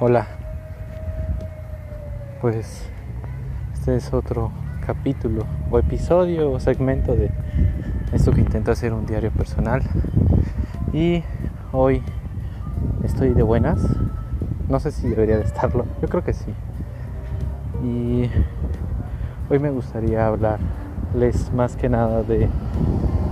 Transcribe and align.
Hola. 0.00 0.28
Pues 2.40 2.88
este 3.74 3.96
es 3.96 4.14
otro 4.14 4.52
capítulo 4.86 5.42
o 5.72 5.78
episodio 5.80 6.52
o 6.52 6.60
segmento 6.60 7.16
de 7.16 7.32
esto 8.12 8.30
que 8.30 8.40
intento 8.40 8.70
hacer 8.70 8.92
un 8.92 9.06
diario 9.06 9.32
personal. 9.32 9.82
Y 10.92 11.24
hoy 11.72 12.00
estoy 13.02 13.30
de 13.34 13.42
buenas. 13.42 13.80
No 14.68 14.78
sé 14.78 14.92
si 14.92 15.08
debería 15.08 15.36
de 15.36 15.42
estarlo. 15.42 15.84
Yo 16.00 16.06
creo 16.06 16.22
que 16.22 16.32
sí. 16.32 16.54
Y 17.82 18.30
hoy 19.50 19.58
me 19.58 19.70
gustaría 19.70 20.28
hablarles 20.28 21.52
más 21.52 21.74
que 21.74 21.88
nada 21.88 22.22
de 22.22 22.48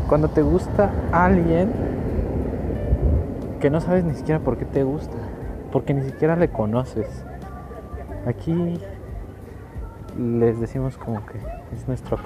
cuando 0.08 0.30
te 0.30 0.42
gusta 0.42 0.90
alguien 1.12 1.70
que 3.60 3.70
no 3.70 3.80
sabes 3.80 4.02
ni 4.02 4.14
siquiera 4.14 4.40
por 4.40 4.58
qué 4.58 4.64
te 4.64 4.82
gusta, 4.82 5.16
porque 5.72 5.94
ni 5.94 6.02
siquiera 6.02 6.36
le 6.36 6.48
conoces. 6.48 7.24
Aquí 8.26 8.80
les 10.18 10.58
decimos 10.60 10.96
como 10.96 11.24
que 11.26 11.38
es 11.74 11.86
nuestro 11.86 12.18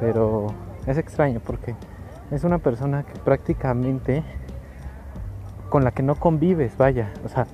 pero 0.00 0.48
es 0.86 0.98
extraño 0.98 1.40
porque 1.44 1.74
es 2.30 2.44
una 2.44 2.58
persona 2.58 3.02
que 3.02 3.18
prácticamente 3.20 4.22
con 5.68 5.84
la 5.84 5.90
que 5.90 6.02
no 6.02 6.14
convives, 6.14 6.76
vaya, 6.76 7.12
o 7.24 7.28
sea, 7.28 7.46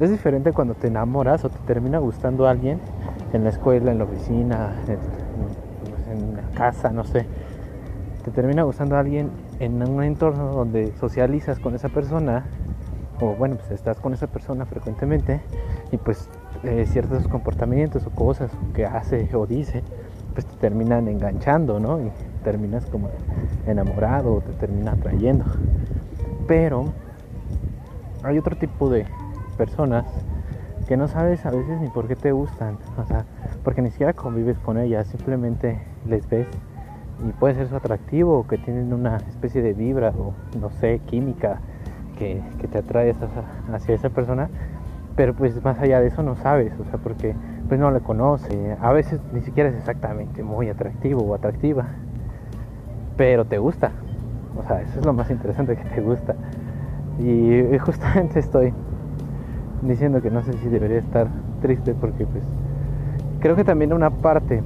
es 0.00 0.10
diferente 0.10 0.52
cuando 0.52 0.74
te 0.74 0.88
enamoras 0.88 1.44
o 1.44 1.50
te 1.50 1.58
termina 1.66 1.98
gustando 1.98 2.48
alguien 2.48 2.80
en 3.32 3.44
la 3.44 3.50
escuela, 3.50 3.92
en 3.92 3.98
la 3.98 4.04
oficina, 4.04 4.72
en, 4.86 6.36
la 6.36 6.42
casa, 6.54 6.90
no 6.90 7.04
sé. 7.04 7.26
Te 8.24 8.30
termina 8.30 8.62
gustando 8.64 8.96
alguien 8.96 9.30
en 9.60 9.82
un 9.88 10.02
entorno 10.02 10.52
donde 10.52 10.92
socializas 10.98 11.58
con 11.58 11.74
esa 11.74 11.88
persona, 11.88 12.46
o 13.20 13.34
bueno, 13.34 13.56
pues 13.56 13.70
estás 13.70 14.00
con 14.00 14.14
esa 14.14 14.26
persona 14.26 14.66
frecuentemente, 14.66 15.40
y 15.92 15.96
pues 15.96 16.28
eh, 16.64 16.86
ciertos 16.86 17.26
comportamientos 17.28 18.06
o 18.06 18.10
cosas 18.10 18.50
que 18.74 18.86
hace 18.86 19.28
o 19.34 19.46
dice, 19.46 19.82
pues 20.34 20.46
te 20.46 20.56
terminan 20.56 21.08
enganchando, 21.08 21.80
¿no? 21.80 22.00
Y 22.00 22.10
terminas 22.42 22.86
como 22.86 23.10
enamorado 23.66 24.34
o 24.34 24.40
te 24.40 24.52
termina 24.52 24.92
atrayendo. 24.92 25.44
Pero 26.46 26.86
hay 28.22 28.38
otro 28.38 28.56
tipo 28.56 28.88
de 28.90 29.06
personas 29.56 30.06
que 30.88 30.96
no 30.96 31.08
sabes 31.08 31.44
a 31.46 31.50
veces 31.50 31.80
ni 31.80 31.88
por 31.88 32.08
qué 32.08 32.16
te 32.16 32.32
gustan, 32.32 32.78
o 32.98 33.04
sea, 33.04 33.24
porque 33.62 33.82
ni 33.82 33.90
siquiera 33.90 34.12
convives 34.12 34.58
con 34.58 34.78
ellas, 34.78 35.06
simplemente 35.08 35.80
les 36.06 36.28
ves 36.28 36.48
y 37.26 37.32
puede 37.32 37.54
ser 37.54 37.68
su 37.68 37.76
atractivo 37.76 38.38
o 38.38 38.46
que 38.46 38.56
tienen 38.58 38.92
una 38.92 39.18
especie 39.28 39.62
de 39.62 39.74
vibra 39.74 40.12
o 40.18 40.32
no 40.58 40.70
sé, 40.70 41.00
química 41.06 41.60
que, 42.20 42.68
te 42.68 42.78
atrae 42.78 43.14
hacia 43.72 43.94
esa 43.94 44.10
persona, 44.10 44.50
pero 45.16 45.34
pues 45.34 45.64
más 45.64 45.80
allá 45.80 46.00
de 46.00 46.08
eso 46.08 46.22
no 46.22 46.36
sabes, 46.36 46.72
o 46.78 46.84
sea, 46.84 46.98
porque 46.98 47.34
pues 47.66 47.80
no 47.80 47.90
le 47.90 48.00
conoce, 48.00 48.76
a 48.80 48.92
veces 48.92 49.20
ni 49.32 49.40
siquiera 49.40 49.70
es 49.70 49.76
exactamente 49.76 50.42
muy 50.42 50.68
atractivo 50.68 51.22
o 51.22 51.34
atractiva, 51.34 51.86
pero 53.16 53.46
te 53.46 53.58
gusta, 53.58 53.92
o 54.56 54.62
sea, 54.66 54.82
eso 54.82 54.98
es 55.00 55.04
lo 55.04 55.14
más 55.14 55.30
interesante 55.30 55.76
que 55.76 55.84
te 55.84 56.00
gusta. 56.00 56.34
Y 57.18 57.78
justamente 57.78 58.38
estoy 58.38 58.72
diciendo 59.82 60.20
que 60.20 60.30
no 60.30 60.42
sé 60.42 60.56
si 60.58 60.68
debería 60.68 60.98
estar 60.98 61.28
triste 61.62 61.94
porque 61.94 62.26
pues 62.26 62.44
creo 63.40 63.56
que 63.56 63.64
también 63.64 63.94
una 63.94 64.10
parte 64.10 64.62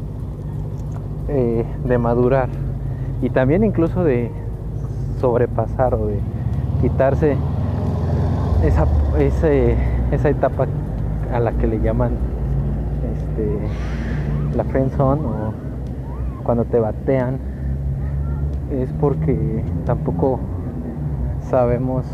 eh, 1.29 1.65
de 1.85 1.99
madurar 1.99 2.49
y 3.23 3.31
también 3.31 3.63
incluso 3.63 4.03
de 4.03 4.31
sobrepasar 5.21 5.95
o 5.95 6.07
de 6.07 6.21
quitarse 6.85 7.35
esa, 8.63 8.87
esa 10.13 10.29
etapa 10.29 10.67
a 11.33 11.41
la 11.41 11.53
que 11.53 11.67
le 11.67 11.81
llaman 11.81 12.13
este, 13.11 13.59
la 14.55 14.65
friendzone 14.65 15.23
o 15.23 15.55
cuando 16.43 16.67
te 16.67 16.79
batean 16.79 17.39
es 18.71 18.93
porque 19.01 19.65
tampoco 19.87 20.41
sabemos 21.41 22.05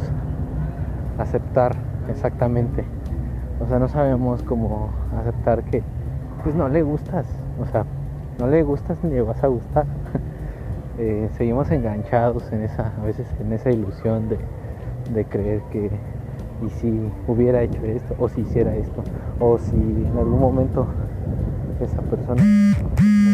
aceptar 1.19 1.75
exactamente 2.09 2.85
o 3.61 3.67
sea 3.67 3.81
no 3.81 3.89
sabemos 3.89 4.45
cómo 4.45 4.91
aceptar 5.21 5.65
que 5.65 5.83
pues 6.45 6.55
no 6.55 6.69
le 6.69 6.85
gustas 6.85 7.27
o 7.61 7.67
sea 7.67 7.85
no 8.39 8.47
le 8.47 8.63
gustas 8.63 9.03
ni 9.03 9.11
le 9.11 9.23
vas 9.23 9.43
a 9.43 9.49
gustar. 9.49 9.87
Eh, 11.03 11.31
seguimos 11.33 11.71
enganchados 11.71 12.53
en 12.53 12.61
esa, 12.63 12.93
a 13.01 13.05
veces 13.07 13.27
en 13.41 13.55
esa 13.55 13.71
ilusión 13.71 14.29
de, 14.29 14.37
creer 15.25 15.63
que 15.71 15.91
y 16.67 16.71
si 16.71 17.13
hubiera 17.27 17.63
hecho 17.63 17.83
esto, 17.85 18.15
o 18.19 18.29
si 18.29 18.43
hiciera 18.43 18.75
esto, 18.75 19.03
o 19.39 19.59
si 19.59 19.77
en 19.77 20.19
algún 20.19 20.41
momento 20.41 20.87
esa 21.81 22.03
persona 22.03 22.43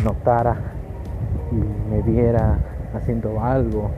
notara 0.04 0.56
y 1.50 1.90
me 1.90 2.02
viera 2.02 2.58
haciendo 2.94 3.40
algo, 3.40 3.90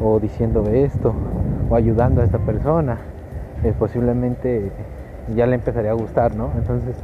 o 0.00 0.20
diciendo 0.20 0.64
esto, 0.70 1.14
o 1.68 1.74
ayudando 1.74 2.20
a 2.20 2.24
esta 2.24 2.38
persona, 2.38 2.98
eh, 3.64 3.74
posiblemente 3.76 4.70
ya 5.34 5.46
le 5.46 5.56
empezaría 5.56 5.90
a 5.90 5.94
gustar, 5.94 6.36
¿no? 6.36 6.50
Entonces, 6.56 6.96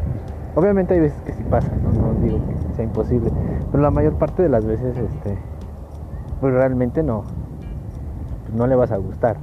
obviamente 0.54 0.94
hay 0.94 1.00
veces 1.00 1.20
que 1.22 1.32
sí 1.32 1.42
pasa, 1.44 1.72
¿no? 1.82 1.90
No 1.92 2.14
digo 2.20 2.38
que 2.46 2.74
sea 2.76 2.84
imposible, 2.84 3.30
pero 3.70 3.82
la 3.82 3.90
mayor 3.90 4.14
parte 4.14 4.42
de 4.42 4.48
las 4.48 4.64
veces, 4.64 4.96
este, 4.96 5.36
pues 6.40 6.52
realmente 6.54 7.02
no, 7.02 7.24
no 8.54 8.66
le 8.66 8.76
vas 8.76 8.92
a 8.92 8.98
gustar. 8.98 9.36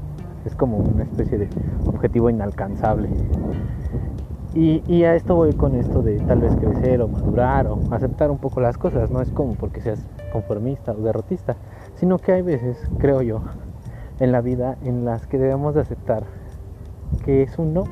Es 0.46 0.56
como 0.56 0.78
una 0.78 1.04
especie 1.04 1.38
de 1.38 1.50
objetivo 1.86 2.30
inalcanzable. 2.30 3.10
Y, 4.56 5.04
a 5.04 5.16
esto 5.16 5.36
voy 5.36 5.54
con 5.54 5.76
esto 5.76 6.02
de 6.02 6.18
tal 6.20 6.42
vez 6.42 6.56
crecer 6.56 7.02
o 7.02 7.08
madurar 7.08 7.68
o 7.68 7.80
aceptar 7.92 8.32
un 8.32 8.40
poco 8.40 8.60
las 8.62 8.78
cosas. 8.78 9.12
No 9.12 9.22
es 9.22 9.30
como 9.32 9.54
porque 9.54 9.80
seas 9.80 10.04
conformista 10.34 10.92
o 10.92 11.02
derrotista, 11.02 11.56
sino 11.96 12.18
que 12.18 12.32
hay 12.32 12.42
veces, 12.42 12.90
creo 12.98 13.22
yo, 13.22 13.42
en 14.20 14.32
la 14.32 14.42
vida 14.42 14.78
en 14.84 15.06
las 15.06 15.28
que 15.28 15.38
debemos 15.38 15.76
de 15.76 15.82
aceptar 15.82 16.24
que 17.24 17.44
es 17.44 17.58
un 17.60 17.74
no. 17.74 17.84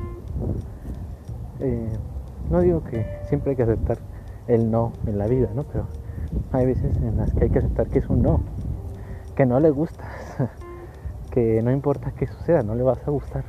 Eh, 1.60 1.96
no 2.50 2.60
digo 2.60 2.82
que 2.82 3.06
siempre 3.28 3.50
hay 3.50 3.56
que 3.56 3.62
aceptar 3.62 3.98
el 4.46 4.70
no 4.70 4.92
en 5.06 5.18
la 5.18 5.26
vida, 5.26 5.48
¿no? 5.54 5.62
Pero 5.64 5.86
hay 6.52 6.66
veces 6.66 6.96
en 7.02 7.16
las 7.16 7.32
que 7.34 7.44
hay 7.44 7.50
que 7.50 7.58
aceptar 7.58 7.88
que 7.88 8.00
es 8.00 8.08
un 8.08 8.22
no, 8.22 8.40
que 9.36 9.46
no 9.46 9.60
le 9.60 9.70
gusta, 9.70 10.04
que 11.30 11.62
no 11.62 11.70
importa 11.70 12.12
qué 12.12 12.26
suceda, 12.26 12.62
no 12.62 12.74
le 12.74 12.82
vas 12.82 13.06
a 13.06 13.10
gustar. 13.10 13.44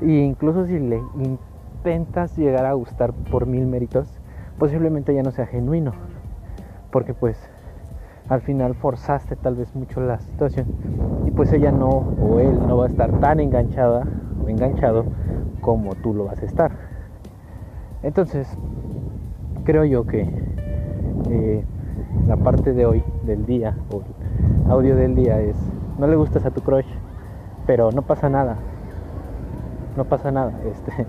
E 0.00 0.06
incluso 0.06 0.66
si 0.66 0.78
le 0.78 1.00
intentas 1.16 2.36
llegar 2.36 2.66
a 2.66 2.72
gustar 2.72 3.12
por 3.12 3.46
mil 3.46 3.66
méritos, 3.66 4.08
posiblemente 4.58 5.14
ya 5.14 5.22
no 5.22 5.30
sea 5.30 5.46
genuino, 5.46 5.92
porque 6.90 7.14
pues 7.14 7.36
al 8.28 8.40
final 8.40 8.74
forzaste 8.74 9.36
tal 9.36 9.56
vez 9.56 9.74
mucho 9.74 10.00
la 10.00 10.18
situación 10.20 10.66
y 11.26 11.30
pues 11.32 11.52
ella 11.52 11.72
no 11.72 11.88
o 11.88 12.38
él 12.38 12.58
no 12.66 12.76
va 12.76 12.86
a 12.86 12.88
estar 12.88 13.10
tan 13.20 13.40
enganchada 13.40 14.06
o 14.42 14.48
enganchado 14.48 15.04
como 15.60 15.94
tú 15.94 16.14
lo 16.14 16.24
vas 16.24 16.42
a 16.42 16.46
estar. 16.46 16.72
Entonces, 18.02 18.48
creo 19.64 19.84
yo 19.84 20.06
que 20.06 20.28
eh, 21.30 21.64
la 22.26 22.36
parte 22.36 22.72
de 22.72 22.84
hoy, 22.84 23.02
del 23.24 23.46
día, 23.46 23.76
o 23.92 24.02
el 24.64 24.70
audio 24.70 24.96
del 24.96 25.14
día 25.14 25.40
es, 25.40 25.56
no 25.98 26.06
le 26.06 26.16
gustas 26.16 26.44
a 26.44 26.50
tu 26.50 26.60
crush, 26.60 26.86
pero 27.66 27.92
no 27.92 28.02
pasa 28.02 28.28
nada. 28.28 28.56
No 29.96 30.04
pasa 30.04 30.30
nada. 30.30 30.52
Este, 30.64 31.06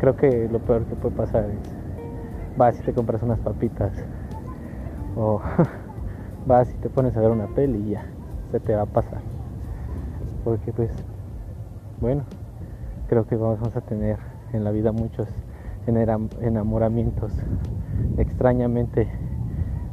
creo 0.00 0.16
que 0.16 0.48
lo 0.50 0.58
peor 0.60 0.84
que 0.84 0.96
puede 0.96 1.14
pasar 1.14 1.44
es, 1.44 2.56
vas 2.56 2.78
y 2.80 2.82
te 2.82 2.92
compras 2.92 3.22
unas 3.22 3.38
papitas, 3.40 3.92
o 5.16 5.40
vas 6.46 6.72
y 6.72 6.78
te 6.78 6.88
pones 6.88 7.16
a 7.16 7.20
ver 7.20 7.30
una 7.30 7.46
peli 7.46 7.78
y 7.78 7.90
ya, 7.90 8.04
se 8.50 8.60
te 8.60 8.74
va 8.74 8.82
a 8.82 8.86
pasar. 8.86 9.20
Porque 10.44 10.72
pues, 10.72 10.90
bueno, 12.00 12.24
creo 13.08 13.26
que 13.26 13.36
vamos 13.36 13.76
a 13.76 13.80
tener 13.80 14.18
en 14.52 14.64
la 14.64 14.70
vida 14.70 14.92
muchos 14.92 15.28
enamoramientos 15.86 17.32
extrañamente 18.16 19.08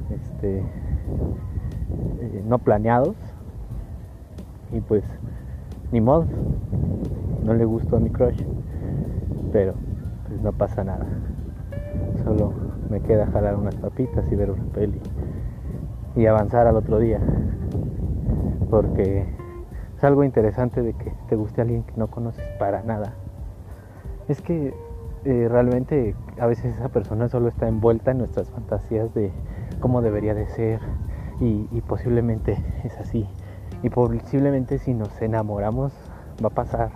este, 0.10 0.60
eh, 2.20 2.44
no 2.46 2.60
planeados 2.60 3.16
y 4.72 4.82
pues 4.82 5.04
ni 5.92 6.02
modo 6.02 6.28
no 7.44 7.54
le 7.54 7.66
gustó 7.66 7.98
a 7.98 8.00
mi 8.00 8.10
crush 8.10 8.40
pero 9.52 9.76
pues 10.28 10.42
no 10.42 10.52
pasa 10.52 10.84
nada 10.84 11.06
solo 12.24 12.54
me 12.90 13.02
queda 13.02 13.28
jalar 13.28 13.56
unas 13.56 13.76
papitas 13.76 14.32
y 14.32 14.36
ver 14.36 14.52
una 14.52 14.66
peli 14.74 15.00
y 16.16 16.26
avanzar 16.26 16.68
al 16.68 16.76
otro 16.76 17.00
día 17.00 17.20
porque 18.70 19.26
es 19.98 20.04
algo 20.04 20.24
interesante 20.24 20.82
de 20.82 20.94
que 20.94 21.12
te 21.28 21.36
guste 21.36 21.62
alguien 21.62 21.84
que 21.84 21.94
no 21.98 22.08
conoces 22.08 22.46
para 22.58 22.84
nada 22.84 23.16
es 24.28 24.42
que 24.42 24.74
eh, 25.26 25.48
realmente 25.50 26.16
a 26.40 26.46
veces 26.46 26.76
esa 26.76 26.90
persona 26.90 27.28
solo 27.28 27.50
está 27.50 27.68
envuelta 27.68 28.12
en 28.12 28.20
nuestras 28.20 28.50
fantasías 28.50 29.14
de 29.14 29.34
cómo 29.80 30.02
debería 30.02 30.34
de 30.34 30.48
ser 30.48 30.82
y, 31.42 31.82
posiblemente 31.82 32.58
es 32.84 32.98
así. 33.00 33.28
Y 33.84 33.90
posiblemente 33.90 34.78
si 34.78 34.94
nos 34.94 35.22
enamoramos 35.22 35.94
va 36.44 36.48
a 36.48 36.52
pasar 36.52 36.90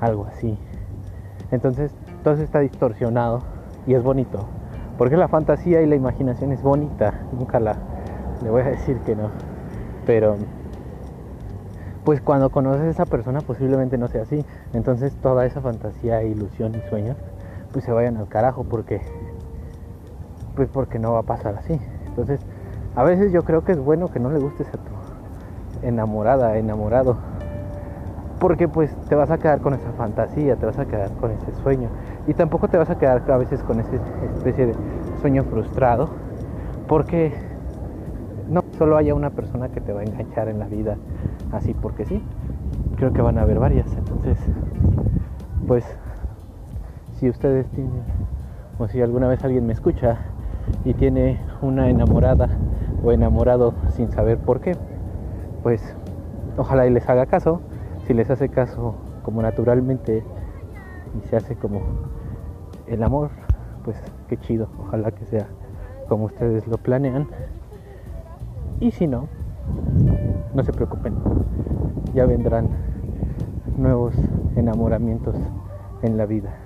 algo 0.00 0.26
así. 0.26 0.58
Entonces 1.50 1.92
Entonces 2.18 2.44
está 2.44 2.60
distorsionado 2.60 3.42
y 3.86 3.94
es 3.94 4.02
bonito. 4.02 4.46
Porque 4.96 5.16
la 5.16 5.28
fantasía 5.28 5.82
y 5.82 5.86
la 5.86 5.96
imaginación 5.96 6.52
es 6.52 6.62
bonita. 6.62 7.12
Nunca 7.32 7.60
la 7.60 7.76
le 8.42 8.50
voy 8.50 8.62
a 8.62 8.66
decir 8.66 8.98
que 9.00 9.14
no. 9.14 9.30
Pero 10.06 10.36
pues 12.04 12.20
cuando 12.20 12.50
conoces 12.50 12.82
a 12.82 12.90
esa 12.90 13.06
persona 13.06 13.40
posiblemente 13.40 13.98
no 13.98 14.08
sea 14.08 14.22
así. 14.22 14.44
Entonces 14.72 15.14
toda 15.16 15.44
esa 15.46 15.60
fantasía, 15.60 16.22
ilusión 16.22 16.74
y 16.74 16.88
sueños 16.88 17.16
pues 17.72 17.84
se 17.84 17.92
vayan 17.92 18.16
al 18.16 18.28
carajo 18.28 18.64
porque 18.64 19.02
pues 20.54 20.68
porque 20.68 20.98
no 20.98 21.12
va 21.12 21.20
a 21.20 21.24
pasar 21.24 21.56
así. 21.56 21.78
Entonces, 22.06 22.40
a 22.94 23.02
veces 23.02 23.32
yo 23.32 23.42
creo 23.42 23.64
que 23.64 23.72
es 23.72 23.78
bueno 23.78 24.10
que 24.10 24.20
no 24.20 24.30
le 24.30 24.38
gustes 24.38 24.68
a 24.68 24.78
tu 24.78 24.94
enamorada, 25.84 26.56
enamorado. 26.58 27.16
Porque 28.38 28.68
pues 28.68 28.94
te 29.08 29.14
vas 29.14 29.30
a 29.30 29.38
quedar 29.38 29.60
con 29.60 29.74
esa 29.74 29.92
fantasía, 29.92 30.56
te 30.56 30.66
vas 30.66 30.78
a 30.78 30.86
quedar 30.86 31.10
con 31.12 31.30
ese 31.30 31.54
sueño. 31.62 31.88
Y 32.26 32.34
tampoco 32.34 32.68
te 32.68 32.76
vas 32.76 32.90
a 32.90 32.98
quedar 32.98 33.22
a 33.30 33.36
veces 33.36 33.62
con 33.62 33.80
esa 33.80 33.96
especie 34.36 34.66
de 34.66 34.74
sueño 35.20 35.44
frustrado. 35.44 36.10
Porque 36.88 37.32
no 38.50 38.62
solo 38.76 38.96
haya 38.96 39.14
una 39.14 39.30
persona 39.30 39.68
que 39.68 39.80
te 39.80 39.92
va 39.92 40.00
a 40.00 40.04
enganchar 40.04 40.48
en 40.48 40.58
la 40.58 40.66
vida 40.66 40.96
así 41.52 41.74
porque 41.74 42.04
sí. 42.04 42.22
Creo 42.96 43.12
que 43.12 43.22
van 43.22 43.38
a 43.38 43.42
haber 43.42 43.58
varias. 43.58 43.86
Entonces, 43.96 44.38
pues, 45.66 45.84
si 47.18 47.28
ustedes 47.28 47.66
tienen, 47.70 48.02
o 48.78 48.88
si 48.88 49.00
alguna 49.00 49.28
vez 49.28 49.44
alguien 49.44 49.66
me 49.66 49.72
escucha 49.72 50.18
y 50.84 50.94
tiene 50.94 51.40
una 51.62 51.88
enamorada 51.88 52.48
o 53.02 53.12
enamorado 53.12 53.74
sin 53.90 54.10
saber 54.10 54.38
por 54.38 54.60
qué, 54.60 54.76
pues 55.64 55.82
ojalá 56.58 56.86
y 56.86 56.90
les 56.90 57.08
haga 57.08 57.26
caso. 57.26 57.60
Si 58.06 58.12
les 58.12 58.30
hace 58.30 58.50
caso 58.50 58.94
como 59.24 59.40
naturalmente 59.40 60.22
y 61.18 61.28
se 61.28 61.36
hace 61.36 61.56
como 61.56 61.80
el 62.86 63.02
amor, 63.02 63.30
pues 63.82 63.96
qué 64.28 64.36
chido. 64.36 64.68
Ojalá 64.78 65.10
que 65.10 65.24
sea 65.24 65.48
como 66.06 66.26
ustedes 66.26 66.66
lo 66.68 66.76
planean. 66.76 67.28
Y 68.78 68.90
si 68.90 69.06
no, 69.06 69.26
no 70.54 70.62
se 70.62 70.72
preocupen, 70.72 71.14
ya 72.12 72.26
vendrán 72.26 72.68
nuevos 73.78 74.14
enamoramientos 74.56 75.34
en 76.02 76.18
la 76.18 76.26
vida. 76.26 76.63